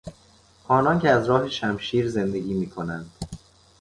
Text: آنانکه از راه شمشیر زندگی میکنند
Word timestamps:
آنانکه 0.67 1.09
از 1.09 1.25
راه 1.29 1.49
شمشیر 1.49 2.09
زندگی 2.09 2.53
میکنند 2.53 3.11